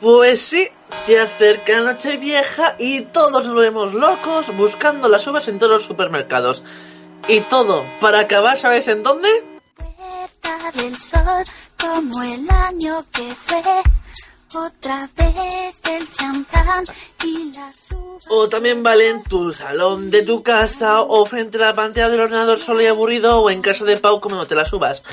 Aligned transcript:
Pues 0.00 0.40
sí, 0.40 0.68
se 1.06 1.18
acerca 1.18 1.80
Nochevieja 1.80 2.76
y 2.78 3.02
todos 3.02 3.46
nos 3.46 3.56
vemos 3.56 3.94
locos 3.94 4.56
buscando 4.56 5.08
las 5.08 5.26
uvas 5.26 5.48
en 5.48 5.58
todos 5.58 5.72
los 5.72 5.84
supermercados. 5.84 6.62
Y 7.26 7.40
todo 7.40 7.84
para 8.00 8.20
acabar, 8.20 8.58
¿sabes 8.58 8.86
en 8.86 9.02
dónde? 9.02 9.28
Puerta 9.74 10.70
del 10.74 10.96
sol, 10.98 11.42
como 11.80 12.22
el 12.22 12.48
año 12.48 13.04
que 13.12 13.34
fue. 13.34 13.62
Otra 14.54 15.10
vez 15.14 15.74
el 15.90 16.10
champán 16.10 16.84
y 17.22 17.52
las 17.52 17.90
uvas. 17.90 18.24
O 18.30 18.48
también 18.48 18.82
vale 18.82 19.10
en 19.10 19.22
tu 19.24 19.52
salón 19.52 20.10
de 20.10 20.22
tu 20.24 20.42
casa, 20.42 21.02
o 21.02 21.26
frente 21.26 21.58
a 21.58 21.66
la 21.66 21.74
pantalla 21.74 22.08
del 22.08 22.20
ordenador 22.20 22.58
solo 22.58 22.80
y 22.80 22.86
aburrido, 22.86 23.40
o 23.40 23.50
en 23.50 23.60
casa 23.60 23.84
de 23.84 23.98
Pau 23.98 24.20
comiéndote 24.20 24.54
las 24.54 24.72
uvas. 24.72 25.04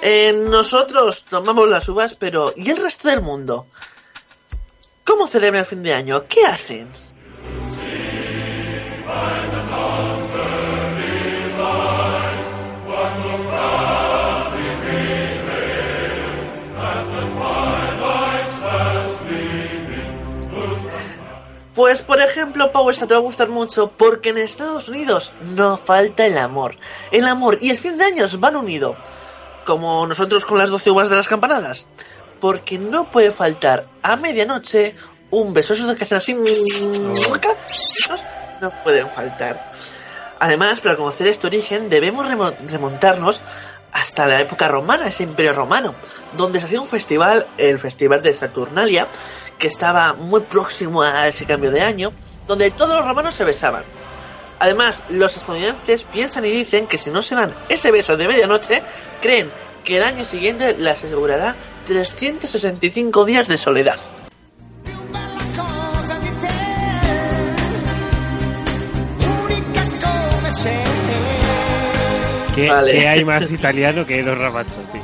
Eh, 0.00 0.32
nosotros 0.48 1.24
tomamos 1.28 1.68
las 1.68 1.88
uvas, 1.88 2.14
pero 2.14 2.52
¿y 2.56 2.70
el 2.70 2.76
resto 2.76 3.08
del 3.08 3.22
mundo? 3.22 3.66
¿Cómo 5.16 5.28
celebran 5.28 5.60
el 5.60 5.66
fin 5.66 5.80
de 5.84 5.94
año? 5.94 6.24
¿Qué 6.28 6.44
hacen? 6.44 6.88
Pues 21.76 22.02
por 22.02 22.20
ejemplo, 22.20 22.72
Pau, 22.72 22.90
esta 22.90 23.06
te 23.06 23.14
va 23.14 23.20
a 23.20 23.22
gustar 23.22 23.48
mucho 23.50 23.92
porque 23.96 24.30
en 24.30 24.38
Estados 24.38 24.88
Unidos 24.88 25.30
no 25.54 25.76
falta 25.76 26.26
el 26.26 26.36
amor. 26.38 26.74
El 27.12 27.28
amor 27.28 27.58
y 27.60 27.70
el 27.70 27.78
fin 27.78 27.98
de 27.98 28.04
años 28.04 28.40
van 28.40 28.56
unidos. 28.56 28.96
Como 29.64 30.08
nosotros 30.08 30.44
con 30.44 30.58
las 30.58 30.70
12 30.70 30.90
uvas 30.90 31.08
de 31.08 31.14
las 31.14 31.28
campanadas. 31.28 31.86
Porque 32.44 32.76
no 32.76 33.10
puede 33.10 33.32
faltar 33.32 33.86
a 34.02 34.16
medianoche 34.16 34.94
un 35.30 35.54
beso. 35.54 35.72
Esos 35.72 35.96
que 35.96 36.04
hacen 36.04 36.18
así... 36.18 36.34
No 38.60 38.70
pueden 38.82 39.08
faltar. 39.08 39.72
Además, 40.40 40.80
para 40.80 40.94
conocer 40.94 41.26
este 41.28 41.46
origen 41.46 41.88
debemos 41.88 42.26
remo- 42.26 42.54
remontarnos 42.68 43.40
hasta 43.92 44.26
la 44.26 44.42
época 44.42 44.68
romana, 44.68 45.06
ese 45.06 45.22
imperio 45.22 45.54
romano, 45.54 45.94
donde 46.36 46.60
se 46.60 46.66
hacía 46.66 46.82
un 46.82 46.86
festival, 46.86 47.46
el 47.56 47.78
festival 47.78 48.20
de 48.20 48.34
Saturnalia, 48.34 49.06
que 49.58 49.68
estaba 49.68 50.12
muy 50.12 50.42
próximo 50.42 51.00
a 51.00 51.26
ese 51.26 51.46
cambio 51.46 51.70
de 51.70 51.80
año, 51.80 52.12
donde 52.46 52.70
todos 52.72 52.94
los 52.94 53.06
romanos 53.06 53.32
se 53.34 53.44
besaban. 53.44 53.84
Además, 54.58 55.02
los 55.08 55.34
estadounidenses 55.34 56.04
piensan 56.04 56.44
y 56.44 56.50
dicen 56.50 56.88
que 56.88 56.98
si 56.98 57.08
no 57.08 57.22
se 57.22 57.36
dan 57.36 57.54
ese 57.70 57.90
beso 57.90 58.18
de 58.18 58.28
medianoche, 58.28 58.82
creen 59.22 59.50
que 59.82 59.96
el 59.96 60.02
año 60.02 60.26
siguiente 60.26 60.76
les 60.78 61.02
asegurará 61.04 61.54
365 61.86 63.24
días 63.24 63.48
de 63.48 63.56
soledad. 63.58 63.98
¿Qué, 72.54 72.68
Vale. 72.68 72.92
qué 72.92 73.08
hay 73.08 73.24
más 73.24 73.50
italiano 73.50 74.06
que 74.06 74.22
los 74.22 74.38
Ramazzotti? 74.38 75.00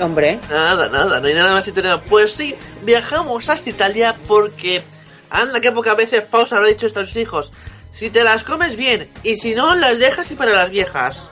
Hombre, 0.00 0.38
Nada, 0.50 0.88
nada, 0.88 1.20
no 1.20 1.26
hay 1.26 1.34
nada 1.34 1.54
más 1.54 1.68
italiano. 1.68 2.02
Pues 2.08 2.32
sí, 2.32 2.54
viajamos 2.82 3.48
hasta 3.48 3.70
Italia 3.70 4.14
porque... 4.26 4.82
Anda, 5.30 5.60
que 5.60 5.72
pocas 5.72 5.96
veces 5.96 6.22
Pausa 6.22 6.56
habrá 6.56 6.68
dicho 6.68 6.86
esto 6.86 7.00
a 7.00 7.06
sus 7.06 7.16
hijos. 7.16 7.52
Si 7.90 8.10
te 8.10 8.22
las 8.24 8.44
comes 8.44 8.76
bien, 8.76 9.08
y 9.22 9.36
si 9.36 9.54
no, 9.54 9.74
las 9.74 9.98
dejas 9.98 10.30
y 10.30 10.34
para 10.34 10.52
las 10.52 10.70
viejas. 10.70 11.30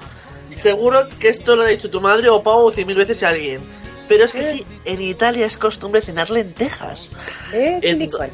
Seguro 0.56 1.09
que 1.19 1.28
esto 1.28 1.56
lo 1.56 1.62
ha 1.62 1.66
dicho 1.66 1.91
tu 1.91 2.00
madre 2.00 2.28
o 2.31 2.43
Pau 2.43 2.71
cien 2.71 2.87
mil 2.87 2.97
veces 2.97 3.22
a 3.22 3.28
alguien. 3.28 3.60
Pero 4.09 4.25
es 4.25 4.32
que 4.32 4.42
sí, 4.42 4.66
en 4.84 5.00
Italia 5.00 5.47
es 5.47 5.56
costumbre 5.56 6.03
cenar 6.03 6.31
lentejas. 6.31 7.16
¿eh? 7.53 7.81
Igual. 7.82 8.31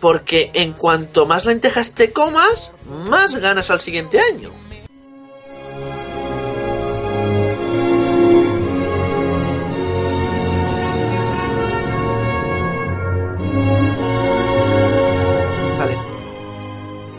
Porque 0.00 0.50
en 0.54 0.74
cuanto 0.74 1.26
más 1.26 1.44
lentejas 1.44 1.94
te 1.94 2.12
comas, 2.12 2.72
más 2.86 3.34
ganas 3.36 3.70
al 3.70 3.80
siguiente 3.80 4.20
año. 4.20 4.52
Vale. 15.78 15.96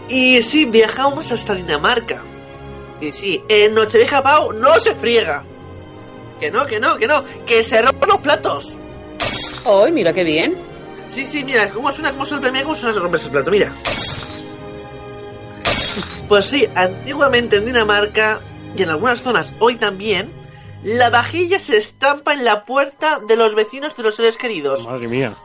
Y 0.08 0.42
sí, 0.42 0.66
viajamos 0.66 1.32
hasta 1.32 1.56
Dinamarca. 1.56 2.24
Y 3.02 3.12
sí, 3.14 3.44
en 3.50 3.74
Nochevieja 3.74 4.22
Pau 4.22 4.54
no 4.54 4.80
se 4.80 4.94
friega. 4.96 5.44
Que 6.40 6.52
no, 6.52 6.66
que 6.66 6.80
no, 6.80 6.98
que 6.98 7.08
no, 7.08 7.24
que 7.46 7.64
se 7.64 7.82
rompen 7.82 8.10
los 8.10 8.20
platos. 8.20 8.78
¡Ay, 9.66 9.92
mira 9.92 10.14
qué 10.14 10.24
bien! 10.24 10.58
Sí, 11.08 11.26
sí, 11.26 11.44
mira, 11.44 11.70
cómo 11.72 11.92
suena, 11.92 12.12
cómo 12.12 12.26
suena 12.26 12.46
el 12.46 12.52
premio, 12.52 12.64
cómo 12.64 12.76
suena 12.76 12.94
se 12.94 13.00
rompe 13.00 13.18
ese 13.18 13.30
plato, 13.30 13.52
mira. 13.52 13.74
Pues 16.28 16.46
sí, 16.46 16.66
antiguamente 16.76 17.58
en 17.58 17.66
Dinamarca 17.66 18.40
y 18.78 18.84
en 18.84 18.90
algunas 18.90 19.22
zonas 19.22 19.52
hoy 19.60 19.76
también, 19.76 20.32
la 20.84 21.10
vajilla 21.10 21.60
se 21.60 21.78
estampa 21.78 22.34
en 22.34 22.46
la 22.46 22.66
puerta 22.66 23.20
de 23.28 23.36
los 23.36 23.56
vecinos 23.56 23.98
de 23.98 24.04
los 24.04 24.16
seres 24.16 24.38
queridos. 24.38 24.88
Madre 24.88 25.08
mía. 25.08 25.36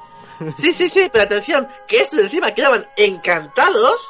Sí, 0.58 0.72
sí, 0.72 0.88
sí, 0.88 1.08
pero 1.12 1.24
atención, 1.24 1.68
que 1.86 2.00
estos 2.00 2.18
encima 2.18 2.52
quedaban 2.52 2.86
encantados 2.96 4.00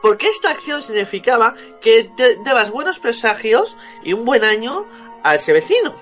porque 0.00 0.28
esta 0.28 0.50
acción 0.50 0.82
significaba 0.82 1.54
que 1.80 2.10
te 2.16 2.36
dabas 2.44 2.70
buenos 2.70 2.98
presagios 2.98 3.76
y 4.02 4.12
un 4.12 4.24
buen 4.24 4.42
año 4.42 4.84
a 5.22 5.36
ese 5.36 5.52
vecino. 5.52 5.94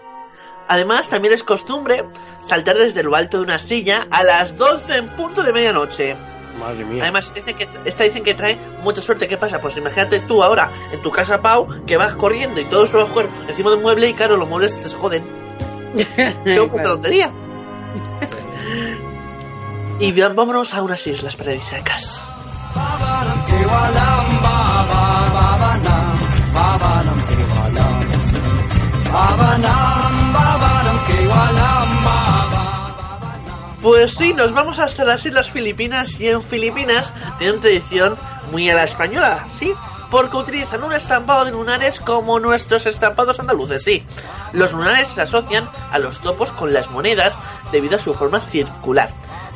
Además, 0.71 1.09
también 1.09 1.35
es 1.35 1.43
costumbre 1.43 2.05
saltar 2.43 2.79
desde 2.79 3.03
lo 3.03 3.17
alto 3.17 3.39
de 3.39 3.43
una 3.43 3.59
silla 3.59 4.07
a 4.09 4.23
las 4.23 4.55
12 4.55 4.99
en 4.99 5.09
punto 5.09 5.43
de 5.43 5.53
medianoche. 5.53 6.17
Madre 6.61 6.85
mía. 6.85 7.03
Además, 7.03 7.35
dicen 7.35 7.57
que, 7.57 7.69
esta 7.85 8.05
dicen 8.05 8.23
que 8.23 8.35
trae 8.35 8.57
mucha 8.81 9.03
suerte. 9.03 9.27
¿Qué 9.27 9.37
pasa? 9.37 9.61
Pues 9.61 9.77
imagínate 9.77 10.21
tú 10.21 10.45
ahora 10.45 10.71
en 10.93 11.03
tu 11.03 11.11
casa, 11.11 11.43
Pau, 11.43 11.85
que 11.87 11.97
vas 11.97 12.15
corriendo 12.15 12.61
y 12.61 12.67
todo 12.67 12.87
se 12.87 12.97
va 12.97 13.03
a 13.03 13.07
jugar 13.07 13.29
encima 13.49 13.71
de 13.71 13.77
un 13.79 13.83
mueble 13.83 14.11
y 14.11 14.15
claro, 14.15 14.37
los 14.37 14.49
muebles 14.49 14.81
te 14.81 14.89
joden. 14.89 15.25
¡Qué 16.45 16.69
puta 16.71 16.85
tontería! 16.85 17.33
y 19.99 20.13
bien, 20.13 20.37
vámonos 20.37 20.73
a 20.73 20.83
unas 20.83 21.05
islas 21.05 21.35
paradisíacas. 21.35 22.23
Pues 33.83 34.13
sí, 34.13 34.35
nos 34.35 34.53
vamos 34.53 34.79
hasta 34.79 35.05
las 35.05 35.25
Islas 35.25 35.51
Filipinas 35.51 36.21
y 36.21 36.29
en 36.29 36.43
Filipinas 36.43 37.15
tienen 37.39 37.61
tradición 37.61 38.17
muy 38.53 38.69
a 38.69 38.75
la 38.75 38.85
española, 38.85 39.47
¿sí? 39.49 39.73
Porque 40.11 40.37
utilizan 40.37 40.83
un 40.85 40.93
estampado 40.93 41.45
de 41.45 41.53
lunares 41.53 41.99
como 41.99 42.39
nuestros 42.39 42.85
estampados 42.87 43.41
andaluces, 43.41 43.83
sí. 43.83 44.05
Los 44.53 44.73
lunares 44.73 45.09
se 45.09 45.23
asocian 45.23 45.69
a 45.91 45.99
los 45.99 46.19
topos 46.21 46.53
con 46.53 46.73
las 46.73 46.91
monedas 46.91 47.39
debido 47.73 47.97
a 47.97 48.01
su 48.01 48.13
forma 48.13 48.41
circular. 48.41 49.11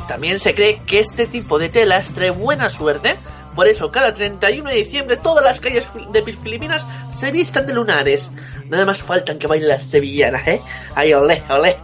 También 0.09 0.39
se 0.39 0.55
cree 0.55 0.81
que 0.87 1.01
este 1.01 1.27
tipo 1.27 1.59
de 1.59 1.69
telas 1.69 2.13
trae 2.13 2.31
buena 2.31 2.71
suerte, 2.71 3.17
por 3.55 3.69
eso 3.69 3.91
cada 3.91 4.13
31 4.13 4.69
de 4.71 4.77
diciembre 4.77 5.17
todas 5.17 5.45
las 5.45 5.61
calles 5.61 5.87
de 6.13 6.23
Filipinas 6.23 6.87
se 7.13 7.31
vistan 7.31 7.67
de 7.67 7.75
lunares. 7.75 8.31
Nada 8.69 8.87
más 8.87 9.03
faltan 9.03 9.39
que 9.39 9.47
bailen 9.47 9.69
las 9.69 9.85
sevillanas, 9.85 10.47
¿eh? 10.47 10.61
Ay, 10.95 11.13
olé, 11.13 11.43
olé. 11.49 11.77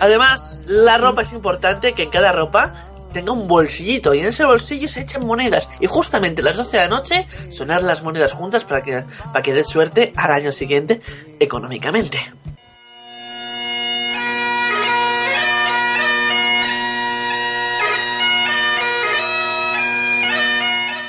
Además, 0.00 0.62
la 0.66 0.98
ropa 0.98 1.22
es 1.22 1.32
importante 1.32 1.92
que 1.92 2.04
en 2.04 2.10
cada 2.10 2.32
ropa 2.32 2.86
tenga 3.12 3.32
un 3.32 3.46
bolsillito 3.46 4.12
y 4.12 4.20
en 4.20 4.26
ese 4.26 4.44
bolsillo 4.44 4.88
se 4.88 5.00
echen 5.00 5.26
monedas 5.26 5.68
y 5.80 5.86
justamente 5.86 6.42
a 6.42 6.44
las 6.44 6.56
12 6.56 6.76
de 6.76 6.82
la 6.82 6.88
noche 6.88 7.26
sonar 7.50 7.82
las 7.82 8.02
monedas 8.02 8.32
juntas 8.32 8.64
para 8.64 8.82
que, 8.82 9.04
para 9.32 9.42
que 9.42 9.54
dé 9.54 9.64
suerte 9.64 10.12
al 10.16 10.32
año 10.32 10.52
siguiente 10.52 11.00
económicamente. 11.38 12.18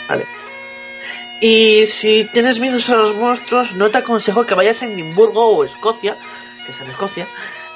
Vale. 0.08 0.26
Y 1.42 1.86
si 1.86 2.26
tienes 2.32 2.60
miedo 2.60 2.78
a 2.88 2.96
los 2.96 3.16
monstruos, 3.16 3.76
no 3.76 3.92
te 3.92 3.98
aconsejo 3.98 4.46
que 4.46 4.56
vayas 4.56 4.82
a 4.82 4.86
Edimburgo 4.86 5.46
o 5.48 5.64
Escocia, 5.64 6.18
que 6.66 6.72
está 6.72 6.84
en 6.84 6.92
Escocia, 6.92 7.28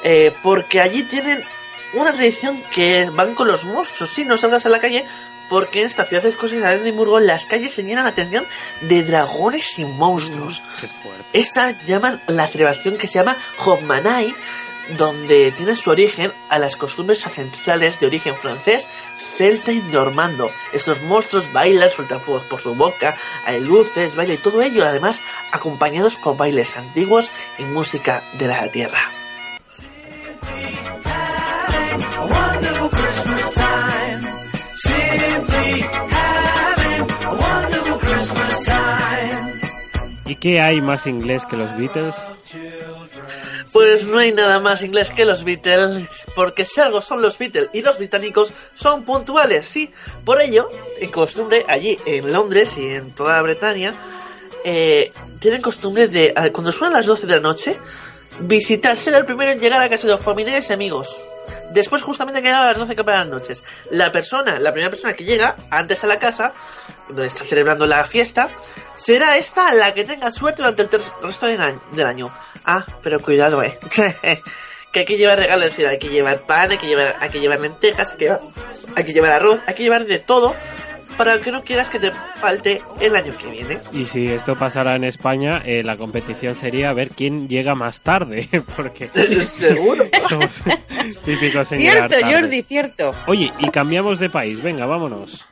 eh, 0.03 0.33
porque 0.41 0.79
allí 0.79 1.03
tienen 1.03 1.43
una 1.93 2.13
tradición 2.13 2.61
que 2.73 3.09
van 3.09 3.35
con 3.35 3.47
los 3.47 3.65
monstruos. 3.65 4.11
Si 4.11 4.23
no 4.23 4.37
salgas 4.37 4.65
a 4.65 4.69
la 4.69 4.79
calle, 4.79 5.05
porque 5.49 5.81
en 5.81 5.87
esta 5.87 6.05
ciudad 6.05 6.25
escocesa 6.25 6.69
de 6.69 6.75
Edimburgo 6.75 7.19
las 7.19 7.45
calles 7.45 7.73
se 7.73 7.83
llenan, 7.83 8.05
atención, 8.05 8.45
de 8.81 9.03
dragones 9.03 9.77
y 9.79 9.85
monstruos. 9.85 10.61
Fuerte. 11.01 11.25
Esta 11.33 11.71
llaman 11.85 12.21
la 12.27 12.47
celebración 12.47 12.97
que 12.97 13.07
se 13.07 13.15
llama 13.15 13.37
Hogmanay, 13.57 14.33
donde 14.97 15.51
tiene 15.51 15.75
su 15.75 15.89
origen 15.89 16.31
a 16.49 16.59
las 16.59 16.75
costumbres 16.75 17.25
ancestrales 17.25 17.99
de 17.99 18.07
origen 18.07 18.35
francés, 18.35 18.89
celta 19.39 19.71
y 19.71 19.81
normando. 19.93 20.51
Estos 20.73 21.01
monstruos 21.03 21.51
bailan, 21.53 21.89
sueltan 21.89 22.19
fuegos 22.19 22.43
por 22.43 22.59
su 22.59 22.75
boca, 22.75 23.15
hay 23.45 23.61
luces, 23.61 24.17
baile 24.17 24.33
y 24.33 24.37
todo 24.37 24.61
ello, 24.61 24.83
además 24.83 25.21
acompañados 25.53 26.17
por 26.17 26.35
bailes 26.35 26.75
antiguos 26.75 27.31
y 27.57 27.63
música 27.63 28.21
de 28.37 28.47
la 28.47 28.69
tierra. 28.69 28.99
¿Y 40.25 40.35
qué 40.35 40.59
hay 40.59 40.81
más 40.81 41.07
inglés 41.07 41.45
que 41.45 41.55
los 41.55 41.77
Beatles? 41.77 42.15
Pues 43.71 44.03
no 44.05 44.17
hay 44.17 44.33
nada 44.33 44.59
más 44.59 44.83
inglés 44.83 45.11
que 45.11 45.23
los 45.23 45.43
Beatles, 45.45 46.18
porque 46.39 46.63
si 46.63 46.79
algo 46.79 47.01
son 47.01 47.21
los 47.21 47.37
Beatles 47.37 47.67
y 47.73 47.81
los 47.81 47.97
británicos 47.97 48.53
son 48.73 49.03
puntuales, 49.03 49.65
sí. 49.65 49.91
Por 50.23 50.39
ello, 50.41 50.69
en 50.97 51.11
costumbre, 51.11 51.65
allí 51.67 51.99
en 52.05 52.31
Londres 52.31 52.77
y 52.77 52.87
en 52.87 53.11
toda 53.11 53.41
Bretaña, 53.41 53.93
eh, 54.63 55.11
tienen 55.41 55.61
costumbre 55.61 56.07
de, 56.07 56.31
a- 56.33 56.49
cuando 56.51 56.71
suenan 56.71 56.93
las 56.95 57.07
12 57.07 57.27
de 57.27 57.35
la 57.35 57.41
noche, 57.41 57.77
visitar, 58.39 58.97
ser 58.97 59.15
el 59.15 59.25
primero 59.25 59.51
en 59.51 59.59
llegar 59.59 59.81
a 59.81 59.89
casa 59.89 60.07
de 60.07 60.13
los 60.13 60.21
familiares 60.21 60.69
y 60.69 60.73
amigos. 60.73 61.21
Después 61.71 62.01
justamente 62.03 62.41
quedan 62.41 62.65
las 62.67 62.77
12 62.77 62.95
de 62.95 63.03
las 63.03 63.27
noches. 63.27 63.61
La 63.91 64.09
persona, 64.13 64.57
la 64.59 64.71
primera 64.71 64.89
persona 64.89 65.13
que 65.15 65.25
llega 65.25 65.57
antes 65.69 66.05
a 66.05 66.07
la 66.07 66.19
casa, 66.19 66.53
donde 67.09 67.27
está 67.27 67.43
celebrando 67.43 67.85
la 67.85 68.05
fiesta, 68.05 68.49
será 68.95 69.35
esta 69.37 69.73
la 69.73 69.93
que 69.93 70.05
tenga 70.05 70.31
suerte 70.31 70.61
durante 70.61 70.83
el 70.83 70.89
resto 71.21 71.47
del 71.47 72.05
año. 72.05 72.33
Ah, 72.63 72.85
pero 73.03 73.19
cuidado, 73.19 73.61
eh. 73.61 73.77
que 74.91 74.99
hay 74.99 75.05
que 75.05 75.17
llevar 75.17 75.37
regalos, 75.39 75.71
hay 75.77 75.99
que 75.99 76.09
llevar 76.09 76.39
pan, 76.41 76.71
hay 76.71 76.77
que 76.77 76.87
llevar, 76.87 77.15
hay 77.19 77.29
que 77.29 77.39
llevar 77.39 77.59
lentejas, 77.59 78.11
hay 78.11 78.17
que 78.17 78.25
llevar, 78.25 78.41
hay 78.95 79.03
que 79.03 79.13
llevar 79.13 79.31
arroz, 79.31 79.59
hay 79.67 79.73
que 79.75 79.83
llevar 79.83 80.05
de 80.05 80.19
todo 80.19 80.55
para 81.17 81.41
que 81.41 81.51
no 81.51 81.63
quieras 81.65 81.89
que 81.89 81.99
te 81.99 82.11
falte 82.39 82.81
el 83.01 83.13
año 83.13 83.35
que 83.37 83.47
viene. 83.47 83.77
Y 83.91 84.05
si 84.05 84.29
esto 84.31 84.55
pasara 84.57 84.95
en 84.95 85.03
España, 85.03 85.61
eh, 85.65 85.83
la 85.83 85.97
competición 85.97 86.55
sería 86.55 86.93
ver 86.93 87.09
quién 87.09 87.49
llega 87.49 87.75
más 87.75 87.99
tarde, 88.01 88.47
porque 88.77 89.07
Seguro. 89.47 90.05
somos 90.29 90.61
típicos 91.25 91.71
en 91.73 91.79
llegar 91.79 92.07
Cierto, 92.07 92.19
tarde. 92.25 92.33
Jordi, 92.41 92.63
cierto. 92.63 93.11
Oye, 93.27 93.51
y 93.59 93.69
cambiamos 93.69 94.19
de 94.19 94.29
país, 94.29 94.61
venga, 94.63 94.85
vámonos. 94.85 95.45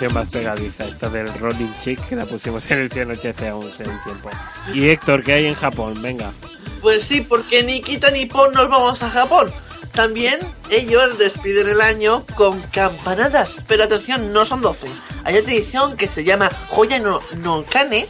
Canción 0.00 0.14
más 0.14 0.32
pegadiza, 0.32 0.84
esta 0.86 1.08
del 1.10 1.32
Rolling 1.38 1.72
Chick 1.78 2.08
que 2.08 2.16
la 2.16 2.24
pusimos 2.24 2.70
en 2.70 2.78
el 2.80 2.90
100 2.90 3.10
hace 3.10 3.48
aún 3.48 3.68
hace 3.70 3.84
un 3.88 4.02
tiempo. 4.02 4.30
Y 4.72 4.88
Héctor, 4.88 5.22
¿qué 5.22 5.34
hay 5.34 5.46
en 5.46 5.54
Japón? 5.54 6.00
Venga. 6.00 6.32
Pues 6.80 7.02
sí, 7.04 7.20
porque 7.20 7.62
ni 7.62 7.82
quita 7.82 8.10
ni 8.10 8.24
pon 8.26 8.52
nos 8.54 8.68
vamos 8.70 9.02
a 9.02 9.10
Japón. 9.10 9.52
También 9.92 10.38
ellos 10.70 11.18
despiden 11.18 11.68
el 11.68 11.80
año 11.82 12.24
con 12.34 12.60
campanadas, 12.72 13.50
pero 13.66 13.84
atención, 13.84 14.32
no 14.32 14.44
son 14.44 14.62
12. 14.62 14.86
Hay 15.24 15.36
otra 15.36 15.52
edición 15.52 15.96
que 15.96 16.08
se 16.08 16.24
llama 16.24 16.50
Joya 16.68 16.98
no, 16.98 17.20
no 17.42 17.64
Kane, 17.64 18.08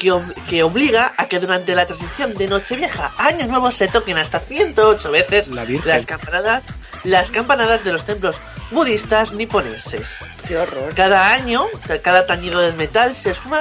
que, 0.00 0.12
ob- 0.12 0.32
que 0.48 0.62
obliga 0.62 1.12
a 1.16 1.28
que 1.28 1.40
durante 1.40 1.74
la 1.74 1.86
transición 1.86 2.34
de 2.34 2.46
Nochevieja 2.48 3.12
a 3.18 3.26
Año 3.26 3.46
Nuevo 3.48 3.70
se 3.72 3.88
toquen 3.88 4.16
hasta 4.16 4.38
108 4.40 5.10
veces 5.10 5.48
La 5.48 5.66
las 5.84 6.06
campanadas, 6.06 6.64
las 7.08 7.30
campanadas 7.30 7.84
de 7.84 7.92
los 7.92 8.04
templos 8.04 8.36
budistas 8.70 9.32
niponeses. 9.32 10.16
Qué 10.46 10.56
horror. 10.58 10.94
Cada 10.94 11.32
año, 11.32 11.64
cada 12.02 12.26
tañido 12.26 12.60
del 12.60 12.74
metal 12.74 13.14
se 13.14 13.34
suma 13.34 13.60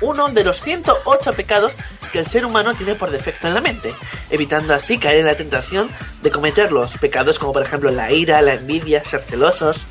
uno 0.00 0.28
de 0.28 0.44
los 0.44 0.60
108 0.62 1.32
pecados 1.34 1.74
que 2.12 2.20
el 2.20 2.26
ser 2.26 2.44
humano 2.44 2.74
tiene 2.74 2.94
por 2.94 3.10
defecto 3.10 3.46
en 3.46 3.54
la 3.54 3.60
mente, 3.60 3.94
evitando 4.30 4.74
así 4.74 4.98
caer 4.98 5.20
en 5.20 5.26
la 5.26 5.36
tentación 5.36 5.90
de 6.22 6.30
cometer 6.30 6.72
los 6.72 6.96
pecados 6.98 7.38
como 7.38 7.52
por 7.52 7.62
ejemplo 7.62 7.90
la 7.90 8.10
ira, 8.10 8.40
la 8.42 8.54
envidia, 8.54 9.04
ser 9.04 9.20
celosos. 9.20 9.84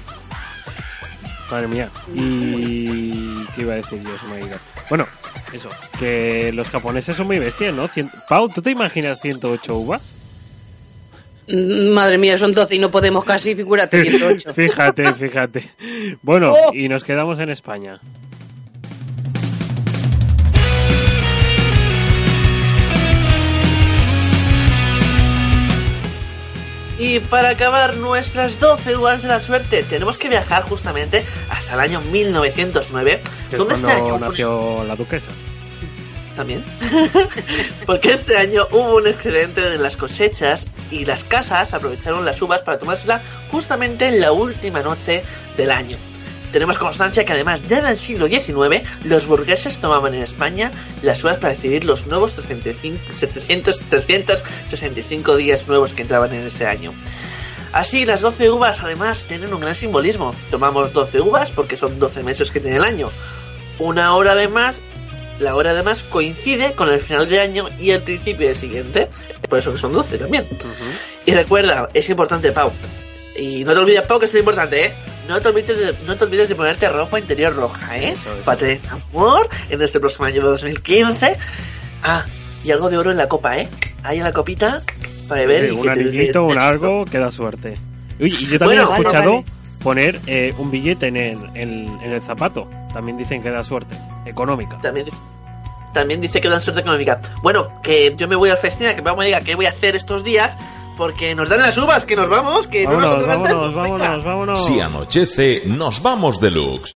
Madre 1.51 1.67
mía. 1.67 1.89
Y... 2.13 3.45
¿Qué 3.55 3.61
iba 3.61 3.73
a 3.73 3.77
decir 3.77 4.01
yo? 4.03 4.09
Bueno, 4.89 5.07
eso. 5.53 5.69
Que 5.97 6.51
los 6.53 6.69
japoneses 6.69 7.17
son 7.17 7.27
muy 7.27 7.39
bestias, 7.39 7.73
¿no? 7.73 7.87
Cien- 7.87 8.11
Pau, 8.27 8.49
¿tú 8.49 8.61
te 8.61 8.69
imaginas 8.71 9.19
108 9.21 9.75
uvas? 9.75 10.13
Madre 11.51 12.17
mía, 12.17 12.37
son 12.37 12.51
12 12.51 12.75
y 12.75 12.79
no 12.79 12.91
podemos 12.91 13.25
casi, 13.25 13.55
figúrate, 13.55 14.01
108. 14.09 14.53
fíjate, 14.53 15.13
fíjate. 15.13 15.69
Bueno, 16.21 16.53
Oh. 16.55 16.73
y 16.73 16.87
nos 16.89 17.03
quedamos 17.03 17.39
en 17.39 17.49
España. 17.49 17.99
Y 26.97 27.19
para 27.21 27.49
acabar 27.49 27.95
nuestras 27.95 28.59
12 28.59 28.97
uvas 28.97 29.21
de 29.21 29.29
la 29.29 29.41
suerte, 29.41 29.83
tenemos 29.83 30.17
que 30.17 30.27
viajar 30.27 30.63
justamente 30.63 31.23
hasta 31.49 31.75
el 31.75 31.79
año 31.79 32.01
1909, 32.11 33.21
Que 33.49 33.55
es 33.55 33.59
donde 33.59 33.75
este 33.75 33.91
año 33.91 34.19
nació 34.19 34.83
la 34.85 34.95
duquesa. 34.97 35.31
también. 36.35 36.63
Porque 37.85 38.11
este 38.11 38.35
año 38.37 38.63
hubo 38.71 38.97
un 38.97 39.07
excedente 39.07 39.61
de 39.61 39.77
las 39.77 39.95
cosechas 39.95 40.65
y 40.91 41.05
las 41.05 41.23
casas 41.23 41.73
aprovecharon 41.73 42.25
las 42.25 42.41
uvas 42.41 42.61
para 42.61 42.79
tomársela 42.79 43.21
justamente 43.51 44.07
en 44.07 44.19
la 44.19 44.31
última 44.31 44.81
noche 44.81 45.23
del 45.57 45.71
año. 45.71 45.97
Tenemos 46.51 46.79
constancia 46.79 47.25
que 47.25 47.33
además 47.33 47.67
ya 47.67 47.79
en 47.79 47.85
el 47.85 47.97
siglo 47.97 48.27
XIX 48.27 48.81
los 49.03 49.27
burgueses 49.27 49.77
tomaban 49.77 50.15
en 50.15 50.23
España 50.23 50.71
las 51.03 51.23
uvas 51.23 51.37
para 51.37 51.53
decidir 51.53 51.85
los 51.85 52.07
nuevos 52.07 52.33
305 52.33 53.13
700, 53.13 53.79
365 53.81 55.35
días 55.35 55.67
nuevos 55.67 55.93
que 55.93 56.01
entraban 56.01 56.33
en 56.33 56.47
ese 56.47 56.65
año. 56.65 56.91
Así, 57.71 58.03
las 58.03 58.21
12 58.21 58.49
uvas 58.49 58.81
además 58.81 59.25
tienen 59.27 59.53
un 59.53 59.59
gran 59.59 59.75
simbolismo. 59.75 60.33
Tomamos 60.49 60.91
12 60.91 61.21
uvas 61.21 61.51
porque 61.51 61.77
son 61.77 61.99
12 61.99 62.23
meses 62.23 62.49
que 62.49 62.59
tiene 62.59 62.77
el 62.77 62.83
año. 62.83 63.11
Una 63.77 64.15
hora 64.15 64.33
de 64.33 64.47
más 64.47 64.81
la 65.39 65.55
hora 65.55 65.71
además 65.71 66.03
coincide 66.03 66.73
con 66.73 66.89
el 66.89 67.01
final 67.01 67.27
de 67.29 67.39
año 67.39 67.67
y 67.79 67.91
el 67.91 68.01
principio 68.01 68.47
del 68.47 68.55
siguiente. 68.55 69.07
Por 69.49 69.59
eso 69.59 69.71
que 69.71 69.77
son 69.77 69.91
12 69.91 70.17
también. 70.17 70.47
Y 71.25 71.31
recuerda, 71.33 71.89
es 71.93 72.09
importante, 72.09 72.51
Pau. 72.51 72.71
Y 73.37 73.63
no 73.63 73.73
te 73.73 73.79
olvides, 73.79 74.01
Pau, 74.01 74.19
que 74.19 74.25
es 74.25 74.33
lo 74.33 74.39
importante, 74.39 74.85
¿eh? 74.87 74.93
No 75.27 75.39
te 75.39 75.47
olvides 75.47 75.77
de, 75.77 75.95
no 76.05 76.15
te 76.15 76.23
olvides 76.25 76.49
de 76.49 76.55
ponerte 76.55 76.89
ropa 76.89 77.19
interior 77.19 77.55
roja, 77.55 77.97
¿eh? 77.97 78.09
Eso, 78.11 78.31
eso. 78.33 78.41
Para 78.43 78.57
tener 78.57 78.79
amor 78.89 79.47
en 79.69 79.81
este 79.81 79.99
próximo 79.99 80.25
año 80.25 80.41
de 80.41 80.49
2015. 80.49 81.37
Ah, 82.03 82.25
y 82.63 82.71
algo 82.71 82.89
de 82.89 82.97
oro 82.97 83.11
en 83.11 83.17
la 83.17 83.27
copa, 83.29 83.57
¿eh? 83.57 83.67
Ahí 84.03 84.17
en 84.17 84.23
la 84.23 84.33
copita 84.33 84.81
para 85.27 85.41
beber. 85.41 85.69
Sí, 85.69 85.75
y 85.75 85.79
un 85.79 85.89
anillito, 85.89 86.43
un 86.45 86.57
algo, 86.57 87.05
queda 87.05 87.31
suerte. 87.31 87.75
Uy, 88.19 88.35
y 88.39 88.45
yo 88.47 88.59
también 88.59 88.81
Bueno, 88.81 88.83
he 88.83 88.85
vale, 88.85 89.01
escuchado 89.01 89.31
vale. 89.35 89.45
poner 89.83 90.19
eh, 90.27 90.53
un 90.57 90.71
billete 90.71 91.07
en 91.07 91.17
el, 91.17 91.37
en, 91.53 91.87
en 92.03 92.11
el 92.11 92.21
zapato. 92.21 92.67
También 92.93 93.17
dicen 93.17 93.41
que 93.43 93.51
da 93.51 93.63
suerte. 93.63 93.95
Económica. 94.25 94.77
También, 94.81 95.07
también 95.93 96.21
dice 96.21 96.39
que 96.41 96.49
dan 96.49 96.61
suerte 96.61 96.81
económica. 96.81 97.19
Bueno, 97.41 97.69
que 97.81 98.13
yo 98.15 98.27
me 98.27 98.35
voy 98.35 98.49
al 98.49 98.57
festín, 98.57 98.87
a 98.87 98.95
que 98.95 99.01
Pau 99.01 99.15
me 99.15 99.25
diga 99.25 99.41
qué 99.41 99.55
voy 99.55 99.65
a 99.65 99.71
hacer 99.71 99.95
estos 99.95 100.23
días, 100.23 100.57
porque 100.97 101.33
nos 101.33 101.49
dan 101.49 101.59
las 101.59 101.77
uvas, 101.77 102.05
que 102.05 102.15
nos 102.15 102.29
vamos, 102.29 102.67
que 102.67 102.85
no 102.85 102.99
nos 102.99 103.25
vámonos, 103.25 103.73
vámonos, 103.73 104.23
vámonos. 104.23 104.65
Si 104.65 104.79
anochece, 104.79 105.63
nos 105.65 106.01
vamos 106.01 106.39
deluxe. 106.39 106.87